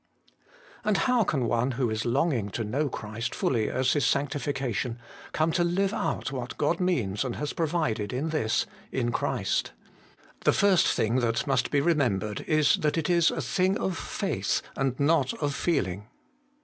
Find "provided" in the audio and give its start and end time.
7.53-8.11